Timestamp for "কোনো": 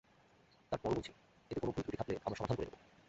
1.59-1.71